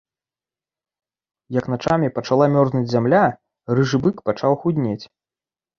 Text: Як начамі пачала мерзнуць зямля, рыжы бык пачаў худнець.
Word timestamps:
Як 1.59 1.65
начамі 1.73 2.07
пачала 2.17 2.45
мерзнуць 2.57 2.85
зямля, 2.95 3.23
рыжы 3.77 3.97
бык 4.09 4.17
пачаў 4.31 4.53
худнець. 4.65 5.01